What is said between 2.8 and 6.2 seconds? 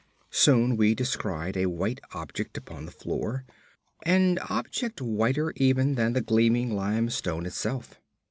the floor, an object whiter even than